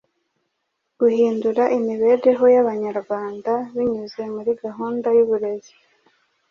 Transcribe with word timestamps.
guhindura 0.99 1.63
imibereho 1.77 2.45
y’Abanyarwanda 2.55 3.51
binyuze 3.75 4.21
muri 4.35 4.51
gahunda 4.63 5.07
z’uburezi, 5.15 5.73